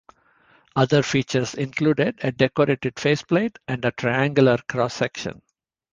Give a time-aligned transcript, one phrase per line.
[0.75, 5.43] Other features included a decorated face plate and a triangular cross-section.